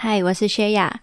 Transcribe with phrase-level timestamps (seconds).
[0.00, 1.00] 嗨，我是薛雅。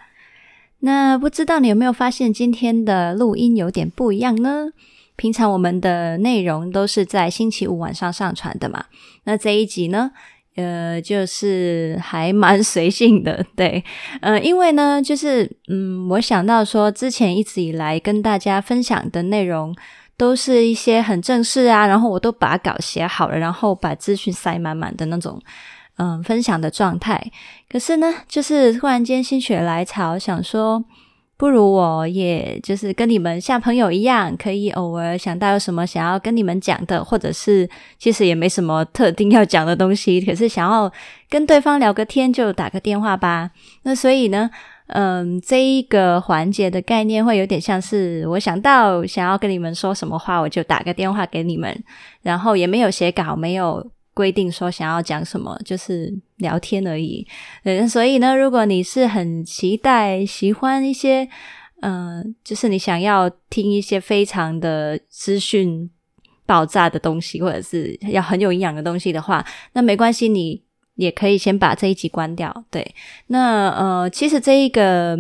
[0.80, 4.70] 那不知道你有没有发现今天的录音有点不一样呢？
[5.18, 8.86] 平常我们的内容都是在星期五晚上上传的嘛。
[9.26, 10.12] 那这一集呢，
[10.56, 13.84] 呃，就是还蛮随性的，对，
[14.22, 19.76] 呃，因为呢，就是嗯，我想到说，之前一直以来跟大家分享的内容
[20.16, 25.42] 都是一些很正式啊，然后我都把稿写好了，然后把资讯塞满满的那种。
[25.98, 27.32] 嗯，分享的状态。
[27.70, 30.84] 可是呢，就是突然间心血来潮，想说，
[31.38, 40.92] 不如我也就是跟你们像朋友一样，可以偶尔想到有什么想要跟你们讲的，或者是其实也没什么特定要讲的东西，可是想要
[41.30, 43.52] 跟对方聊个天，就打个电话吧。
[43.84, 44.50] 那所以呢，
[44.88, 51.84] 嗯，这一个环节的概念会有点像是我想到想要跟你们说什么话，我就打个电话给你们，
[52.22, 53.86] 然后也没有写稿，没有。
[54.16, 57.28] 规定说想要讲什么，就是聊天而已。
[57.66, 61.28] 嗯，所以呢，如果你是很期待、喜欢一些，
[61.82, 65.92] 嗯、呃，就是你想要听一些非常的资讯
[66.46, 70.64] 爆炸的东西，或者是要很有营养的东西的话，那没关系，你
[70.96, 72.64] 也可以先把这一集关掉。
[72.72, 72.96] 对，
[73.28, 75.20] 那呃，其实这一个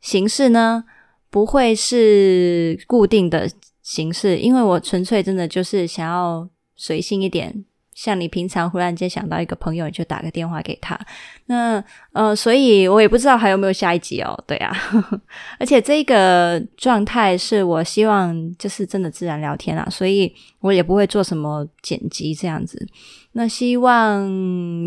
[0.00, 0.82] 形式呢，
[1.28, 3.46] 不会是固定的
[3.82, 7.66] 形式，因为我纯粹真的就是想要随性一点。
[7.94, 10.98] 像你平常忽然间想到一个朋友，你就打个电话给他。
[11.46, 14.36] 那呃，所以我也不知道还有没有下一集哦。
[14.46, 14.74] 对啊，
[15.60, 22.86] 而且这个状态是我希望就是真的自然聊天啊，所以我也不会做什么剪辑这样子。
[23.32, 24.30] 那希望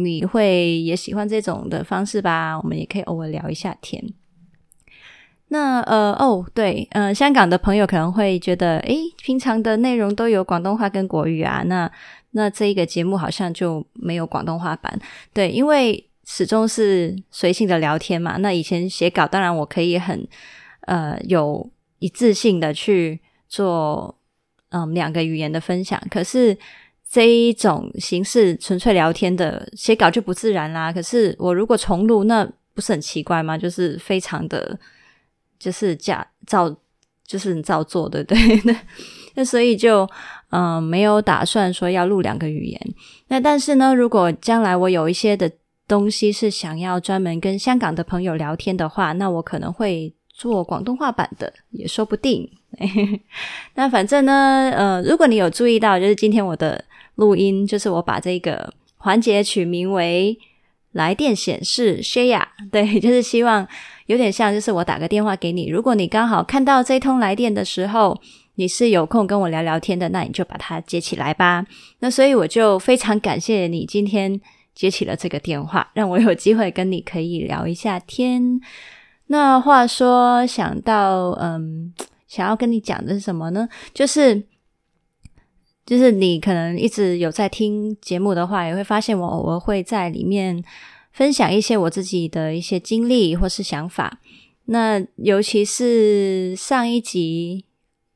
[0.04, 4.04] 你会也喜欢这种的方式吧，我们也可以偶尔聊一下天。
[5.50, 11.92] 那呃哦对，呃香港的朋友可能会觉得，诶，平常的内容都有广东话跟国语啊，那。
[12.38, 15.00] 那这一个节目好像就没有广东话版，
[15.32, 18.36] 对，因为始终是随性的聊天嘛。
[18.36, 20.28] 那以前写稿，当然我可以很
[20.82, 24.14] 呃有一致性的去做
[24.72, 26.58] 嗯两个语言的分享，可是
[27.10, 30.92] 这一种形式纯粹聊天的写稿就不自然啦。
[30.92, 33.58] 可是我如果重录，那不是很奇怪吗？
[33.58, 34.78] 就是非常的，
[35.66, 36.70] 就是假照，
[37.26, 38.62] 就是你照做，对不对？
[38.66, 38.76] 那
[39.36, 40.08] 那所以就。
[40.52, 42.80] 嗯，没有打算说要录两个语言。
[43.28, 45.52] 那但是呢，如果将来我有一些的
[45.86, 52.50] 东西是想要专门跟香港的朋友聊天的话，那我可能会做广东话版的，也说不定。
[53.76, 56.82] 那反正呢，呃，如果你有注意到，就是今天我的
[57.16, 60.38] 录音，就是我把这个环节取名为
[60.96, 63.66] “来电显示 Shaya”， 对，就是希望
[64.08, 68.20] 有点像，就是我打个电话给你，如果你刚好看到这通来电的时候。
[68.58, 71.66] 你是有空跟我聊聊天的，那你就把它接起来吧。
[72.00, 74.40] 那所以我就非常感谢你今天
[74.74, 78.62] 接起了这个电话，让我有机会跟你可以聊一下天。
[79.28, 81.94] 那话说，想到嗯，
[82.30, 83.68] 想要跟你讲的是什么呢？
[83.94, 84.42] 就是
[85.86, 90.64] 就是你可能一直有在听节目的话，也会发现我偶尔会在里面
[91.12, 94.20] 分享一些我自己的一些经历或是想法。
[94.66, 97.66] 那尤其是上一集。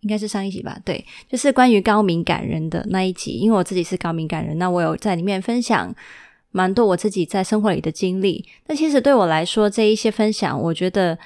[0.01, 3.31] 应该是上一集吧，对，就是关于高敏感人的那一集。
[3.31, 5.93] 因为我自己是高敏感人，那我有在里面分享
[6.51, 8.47] 蛮多我自己在生活里的经历。
[8.67, 11.19] 那其实对我来说，这一些分享，我觉得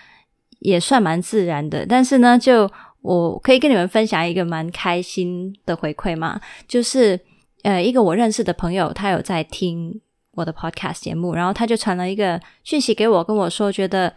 [0.58, 1.86] 也算蛮自然的。
[1.86, 2.68] 但是呢，就
[3.04, 7.20] 我可以跟你们分享一个蛮开心的回馈嘛，就是
[7.62, 14.12] 呃，一个我认识的朋友，他有在听我的 podcast 节目，然后他就传了一个讯息给我，跟我说觉得。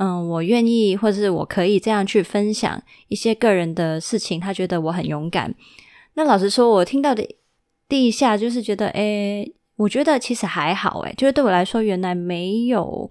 [0.00, 4.38] 嗯，我愿意，或者是我可以这样去分享一些个人的事情。
[4.38, 5.52] 他觉得我很勇敢。
[6.14, 7.28] 那老实说，我听到的
[7.88, 13.10] 第一下就是觉得，诶，我觉得其实还好，诶，就是对我来说，原来没有，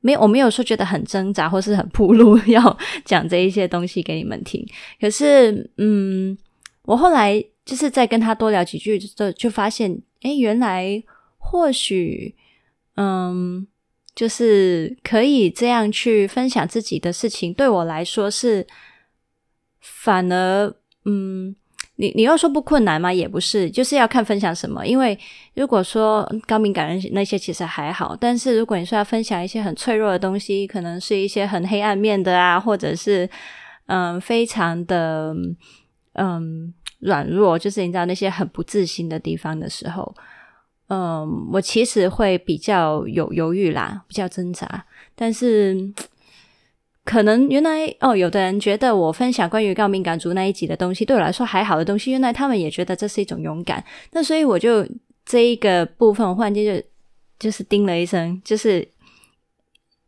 [0.00, 4.66] 没有，我没有说觉得很挣扎，或是很铺路 要讲这一些东西给你们听。
[5.00, 6.36] 可是，嗯，
[6.82, 11.02] 我后来就是再跟他多聊几句，就就发现，诶，原来
[11.38, 12.34] 或许，
[12.96, 13.66] 嗯。
[14.14, 18.66] 就是可以这样去分享自己的事情，对我来说是
[19.80, 20.74] 反而，
[21.04, 21.54] 嗯，
[22.00, 23.12] 你你要说不困难吗？
[23.12, 24.86] 也不是，就是要看分享什么。
[24.86, 25.18] 因为
[25.54, 33.28] 如果说高敏感人那些其实还好，但是如果你说要分享一些很脆弱的东西，可能是一些很黑暗面的啊，或者是
[33.86, 35.34] 嗯非常的
[36.12, 40.14] 嗯软弱，就是你知道那些很不自信的地方的时候。
[40.90, 44.86] 嗯，我其实会比较有犹豫啦，比较挣扎。
[45.14, 45.74] 但是
[47.08, 53.82] 可能原来哦，有的人觉得我分享关于高敏感族那一集的东西，对我来说还好的东西，原来他们也觉得这是一种勇敢。
[54.12, 54.86] 那所以我就
[55.24, 56.86] 这一个部分，我忽然间就
[57.38, 58.86] 就是叮了一声，就是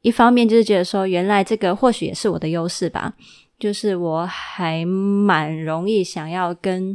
[0.02, 3.14] 一方面就是觉得说，原来这个或许也是我的优势吧，
[3.58, 6.94] 就是我还蛮容易想要跟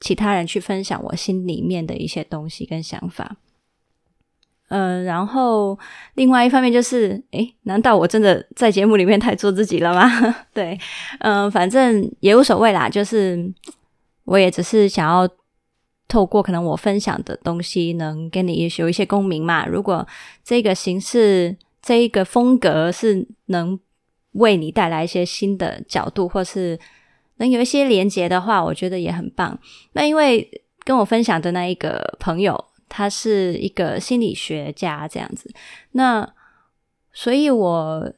[0.00, 3.36] 其他人去分享我心里面的一些东西跟想法。
[4.68, 5.78] 嗯、然后
[6.14, 10.08] 另外一方面就是，诶，难道我真的在节目里面太做自己了吗？
[10.52, 10.78] 对，
[11.20, 13.50] 嗯、反正也无所谓啦，就是
[14.24, 15.26] 我也只是想要
[16.06, 19.66] 透过可能我分享的东西，能跟你也有一些共鸣嘛。
[19.66, 20.06] 如果
[20.44, 23.80] 这个形式、这一个风格是能
[24.32, 26.78] 为你带来一些新的角度，或是
[27.38, 29.58] 能有一些连接的话，我觉得也很棒。
[29.92, 32.66] 那因为跟我分享的那一个朋友。
[32.88, 35.50] 他是一个心理学家，这样子。
[35.92, 36.34] 那
[37.12, 38.12] 所以，我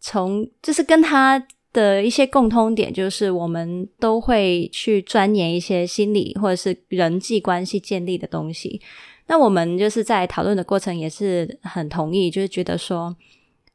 [0.00, 8.80] 从就是跟他的一些共通点，就是我们都会去钻研一些心理或者是人际关系建立的东西。
[9.26, 13.14] 那我们就是在讨论的过程也是很同意，就是觉得说，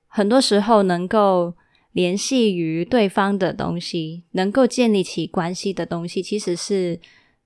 [0.07, 1.53] 很多时候能够
[1.91, 6.99] 联系于对方的东西，能够建立起关系的东西，其实是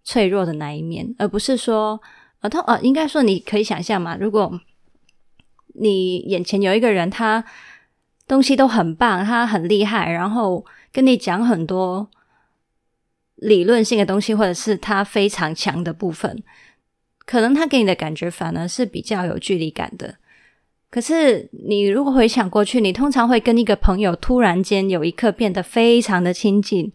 [0.06, 2.00] 脆弱的那一面，而不是说。
[2.39, 4.59] 啊，他啊，应该说你可以想象嘛，如果
[5.75, 7.44] 你眼前有一个人，他
[8.27, 12.09] 东西都很棒，他很厉害，然后跟你讲很多
[13.36, 16.41] 理论性的东西，或者是他非常强的部分，
[17.25, 20.15] 可能他给你的感觉反而是比较有距离感的。
[20.89, 26.92] 可是你如果回想过去，你通常会跟一个朋友突然间有一刻变得非常的亲近，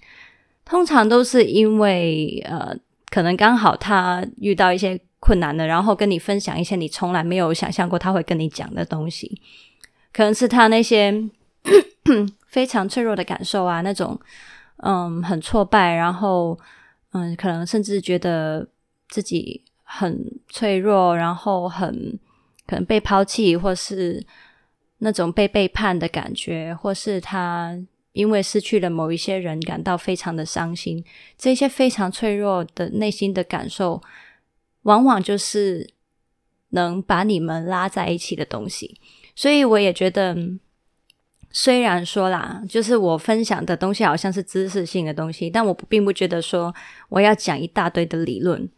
[0.65, 2.77] 通常都是因为呃，
[3.11, 4.99] 可能刚好他遇到一些。
[5.25, 9.41] 困难的，然后跟你分享一些你从来没有想象过他会跟你讲的东西，
[10.13, 11.11] 可能是他那些
[12.47, 14.21] 非常脆弱的感受啊，那种
[14.83, 16.59] 嗯很挫败，然后
[17.13, 18.69] 嗯可能甚至觉得
[19.09, 22.19] 自己很脆弱，然后很
[22.67, 24.23] 可能被抛弃，或是
[24.99, 27.75] 那种被背叛的感觉，或是他
[28.13, 31.03] 因为失去了某一些人感到非常的伤心，
[31.39, 34.03] 这些非常脆弱的内心的感受。
[34.85, 35.91] 往往就是
[36.71, 38.99] 能把你们拉在一起的东西，
[39.37, 40.37] 所以我也觉得，
[41.51, 46.75] 虽然说啦，就是我分享的东西好像是知识性的东西，但我并不觉得说
[47.09, 48.69] 我要讲一大堆的理论，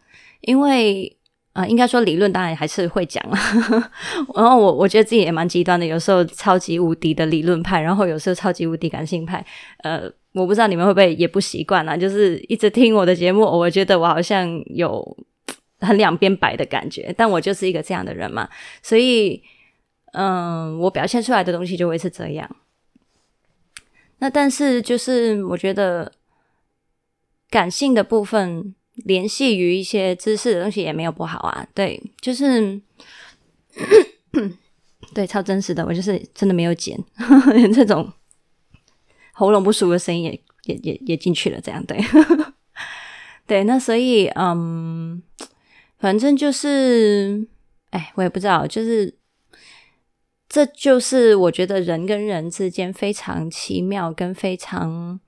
[0.42, 1.16] 因为
[1.54, 3.36] 啊、呃，应该说理论当然还是会讲了。
[4.36, 9.44] 然后我我觉得自己也蛮极端的，有时候超级无敌的理论派，然后有时候超级无敌感性派。
[9.78, 10.02] 呃，
[10.34, 15.16] 我不知道你们会不会也不习惯啦，就是一直听我的节目，我觉得我好像有。
[15.80, 18.48] 很两边摆的感觉，但我就是一个这样的人嘛，
[18.82, 19.42] 所以，
[20.12, 22.56] 嗯，我表现出来的东西就会是这样。
[24.18, 26.10] 那但是就是我觉得
[27.50, 32.80] 感性的部分联系于一些知识的东西也没有不好啊，对，就是，
[35.12, 36.98] 对，超真实的，我就是真的没有剪，
[37.74, 38.10] 这种
[39.32, 42.00] 喉咙不舒服的声音也也也也进去了，这样对，
[43.46, 45.22] 对，那所以嗯。
[45.98, 47.48] 反正就是，
[47.88, 49.16] 哎，我也不知道，就是，
[50.46, 55.18] 这就是我觉得人跟人之间非常奇妙跟非常，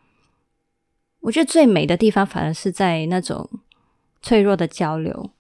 [1.21, 3.49] 我觉得最美的地方，反而是在那种
[4.21, 5.31] 脆弱的交流。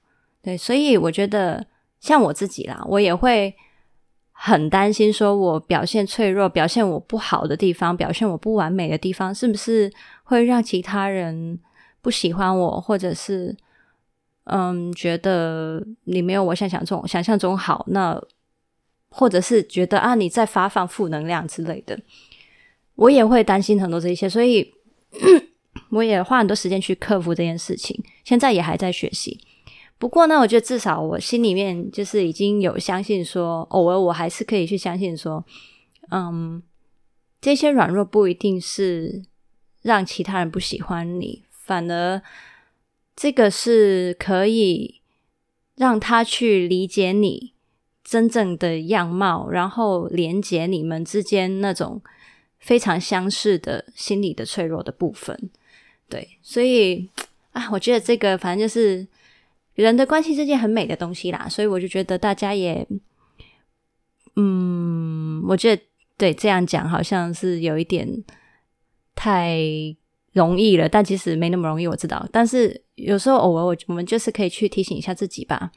[0.40, 1.66] 对，所以我觉得
[2.00, 3.54] 像我自己啦，我也会
[4.32, 9.92] 很担心，说我表现脆弱、表现我不好的地方、表现我不完美的地方，是不是
[10.24, 11.60] 会让其他人
[12.00, 13.54] 不喜欢我，或者是？
[14.50, 18.18] 嗯，觉得你没有我想象中想象中好，那
[19.10, 21.98] 或者是觉得啊你在发放负能量之类的，
[22.94, 24.72] 我也会担心很多这些，所以
[25.92, 28.02] 我也花很多时间去克服这件事情。
[28.24, 29.38] 现在也还在学习，
[29.98, 35.44] 不过呢，我觉得至少我心里面就是已经有相信说，偶尔我还是可以去相信说，
[36.10, 36.62] 嗯，
[37.38, 39.24] 这些软弱不一定是
[39.82, 42.22] 让其他人不喜欢你，反而。
[43.20, 45.00] 这个是可以
[45.74, 47.52] 让他去理解你
[48.04, 52.00] 真正的样貌，然后连接你们之间那种
[52.60, 55.50] 非常相似的心理的脆弱的部分。
[56.08, 57.10] 对，所以
[57.50, 59.04] 啊，我觉得这个反正就是
[59.74, 61.48] 人的关系是件很美的东西啦。
[61.48, 62.86] 所以我就觉得大家也，
[64.36, 65.82] 嗯，我觉得
[66.16, 68.22] 对这样讲好像是有一点
[69.16, 69.58] 太
[70.32, 72.84] 容易了，但其实没那么容易，我知道，但是。
[72.98, 75.72] 有时候偶尔我我们就是可以去提醒一下自己吧，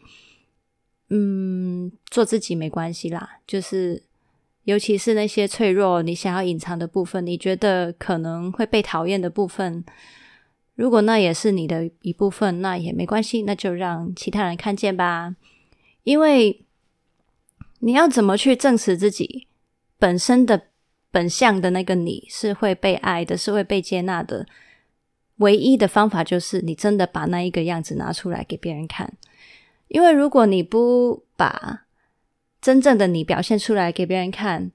[1.09, 3.37] 嗯，做自己没关系啦。
[3.45, 4.03] 就是
[4.63, 9.83] 尤其是那些脆弱、你想要隐藏的部分，你觉得可能会被讨厌的部分，
[10.75, 15.35] 如果那也是你的一部分，那也没关系，那就让其他人看见吧。
[16.03, 16.65] 因为
[17.79, 19.47] 你要怎么去证实自己，
[19.99, 20.67] 本身的
[21.11, 24.45] 本相的那个你是会被爱的，是会被接纳的。
[25.41, 29.17] 唯一的方法就是你真的把那一个样子拿出来给别人看，
[29.87, 31.85] 因为如果你不把
[32.61, 34.71] 真正的你表现出来给别人看，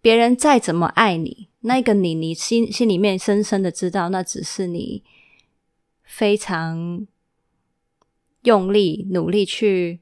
[0.00, 5.02] 别人再怎么爱你，那个你，你心心里面深深的知道，那只是你
[6.04, 7.06] 非常
[8.42, 9.98] 用力努力去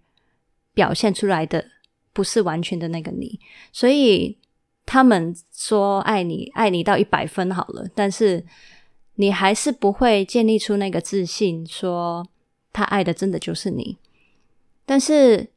[0.75, 1.70] 表现出来的，
[2.12, 3.40] 不是完全的那个你。
[3.72, 4.36] 所以
[4.84, 8.44] 他们说爱你，爱你到一百分好了，但是。
[9.16, 12.26] 你还是不会建立出那个自信，说
[12.73, 13.96] 他爱的真的就是你。
[14.85, 15.49] 但是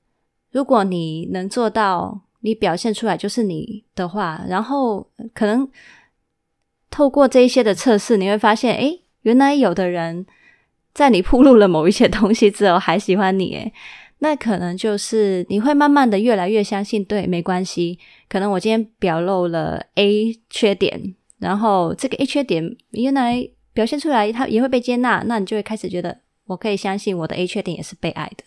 [0.51, 5.69] 如果你能做到，你表现出来就是你的话，然后可能
[6.89, 10.25] 透过这一些的测试，你会发现，诶，原来有的人
[10.93, 13.73] 在你暴露了某一些东西之后还喜欢你，诶，
[14.19, 17.99] 那可能就是你会慢慢的越来越相信，对，没关系，
[18.29, 21.15] 可能我今天表露了 A 缺点。
[21.39, 28.43] 然后这个 A 缺点原来表现出来，他也会被接纳，那你就会开始觉得我可以相信我的 A 缺点也是被爱的。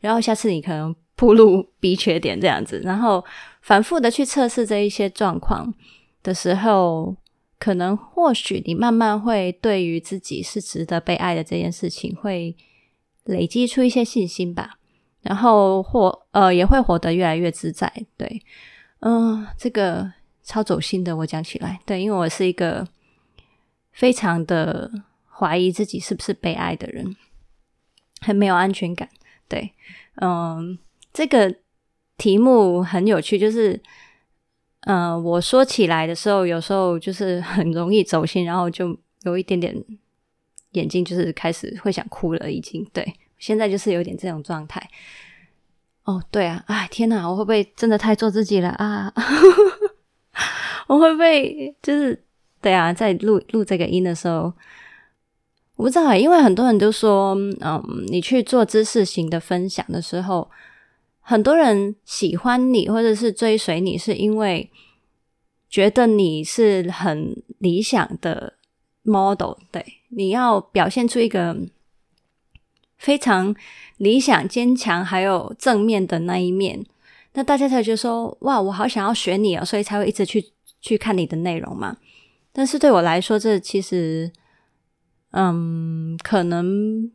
[0.00, 3.22] 然后下次你可能暴露 B 缺点这样子，然后
[3.60, 5.74] 反复的去测试这一些状况
[6.22, 7.14] 的时候，
[7.58, 12.56] 可能或许你慢慢会对于自己是值得被爱的这件事情，会
[13.24, 14.78] 累积出一些信心吧。
[15.20, 17.92] 然后或呃也会活得越来越自在。
[18.16, 18.40] 对，
[19.00, 20.10] 嗯、这个。
[20.50, 22.84] 超走心的，我讲起来，对，因为我是一个
[23.92, 24.90] 非常的
[25.28, 27.14] 怀疑自己是不是被爱的人，
[28.20, 29.08] 很没有安全感。
[29.46, 29.72] 对，
[30.20, 30.76] 嗯，
[31.12, 31.54] 这个
[32.16, 33.80] 题目很有趣，就是，
[34.88, 39.72] 嗯，我说起来的时候，有时候就是很容易走心，然后就有一点点
[40.72, 42.84] 眼睛就是开始会想哭了，已经。
[42.92, 44.90] 对，现在就是有点这种状态。
[46.02, 49.12] 哦，对啊，哎，天哪，我会不会真的太做自己了啊？
[50.90, 52.20] 我会不会就是
[52.60, 54.52] 对啊，在录录这个音的时候，
[55.76, 60.50] 我不知道，因为很多人都说，嗯，你去做知识型的分享的时候，
[61.20, 64.68] 很多人喜欢你或者是追随你，是因为
[65.68, 68.54] 觉得你是很理想的
[69.02, 71.56] model，对，你要表现出一个
[72.98, 73.54] 非常
[73.96, 76.84] 理想、坚强还有正面的那一面，
[77.34, 80.50] 那大家才觉得说，哇，我好想要学你哦，所以才会一直去。
[80.80, 81.96] 去看你的内容嘛，
[82.52, 84.32] 但是对我来说，这其实，
[85.32, 87.10] 嗯，可能，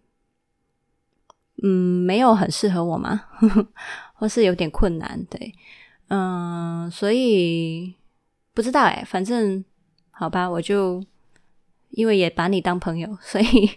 [1.63, 3.24] 嗯，没有很适合我嘛，
[4.13, 5.53] 或是有点困难，对，
[6.10, 7.95] 嗯，所以
[8.53, 9.65] 不知道哎，反正
[10.12, 11.03] 好吧，我就
[11.89, 13.69] 因为也把你当朋友， 所以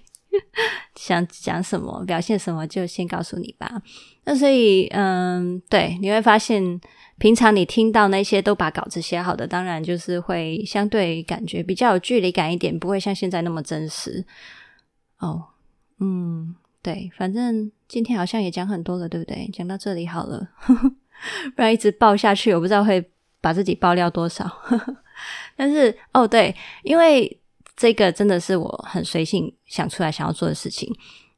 [0.94, 3.80] 想讲什么、表现什么，就先告诉你吧。
[4.24, 6.78] 那所以，嗯，对，你会发现。
[7.18, 14.24] 平常你听到那些都把稿子写好的，当然就是会相对感觉比较有距离感一点，不会像现在那么真实。
[15.18, 15.44] 哦，
[15.98, 19.50] 嗯，对，反正今天好像也讲很多了，对不对？
[19.52, 20.48] 讲到这里好了，
[21.56, 23.04] 不然一直爆下去，我不知道会
[23.40, 24.48] 把自己爆料多少。
[25.56, 27.40] 但是，哦，对，因为
[27.76, 30.88] 这个真的是我很随性想出来想要做的事情。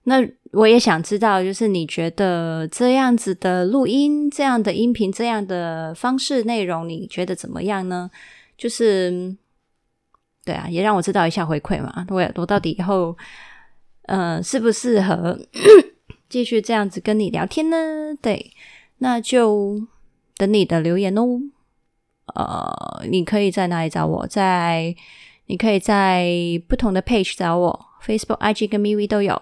[0.05, 8.11] 那我也想知道，就是你觉得这样子的录音、这样的音频、这样的方式内容，你觉得怎么样呢？
[8.57, 9.37] 就是，
[10.45, 12.07] 对啊，也让我知道一下回馈嘛。
[12.09, 13.17] 我我到底以后，
[14.03, 15.39] 呃，适不适合
[16.29, 17.77] 继续这样子跟你聊天呢？
[18.21, 18.53] 对，
[18.99, 19.83] 那就
[20.37, 21.41] 等你的留言哦。
[22.35, 24.27] 呃，你可以在哪里找我？
[24.27, 24.95] 在
[25.47, 26.29] 你可以在
[26.69, 29.41] 不同的 page 找我，Facebook、IG 跟 MV 都有。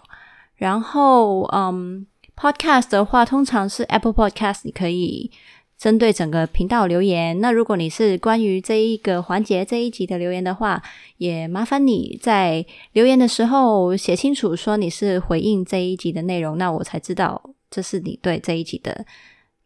[0.59, 5.31] 然后，嗯，Podcast 的话，通常是 Apple Podcast，你可以
[5.79, 7.41] 针对整个频道留言。
[7.41, 10.83] 那如果你是关于这一个环节这一集的留言的话，
[11.19, 19.07] 也麻烦你在留言的时候写清楚，说你是回应这一集的内容，那我才知道这是你对这一集的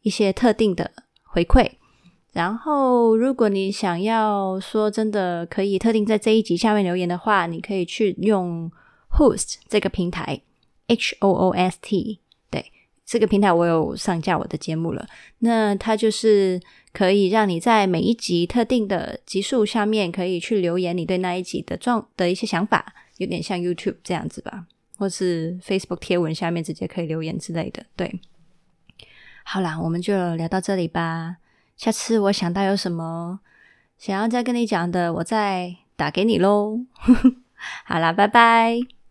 [0.02, 0.90] 一些特定的
[1.24, 1.70] 回馈。
[2.32, 8.70] 然后，如果你想要说真的可以特定在这一集下面留言的话，你可以去用
[9.10, 10.42] Host 这个平台。
[10.86, 12.20] H O O S T，
[12.50, 12.72] 对，
[13.04, 15.06] 这个平台我有上架我的节目了。
[15.38, 16.60] 那它就是
[16.92, 24.66] 可以让你在每一集特定的集数下面可以去留言，你对那一集的状的一些想法，有点像 YouTube 这样子吧，
[24.98, 27.84] 或是 Facebook 贴文下面直接可以留言之类的。
[27.96, 28.20] 对，
[29.44, 31.36] 好啦，我们就聊到这里吧。
[31.76, 33.40] 下次我想到有什么
[33.98, 36.80] 想要再跟你讲的，我再打给你喽。
[37.86, 39.01] 好啦，拜拜。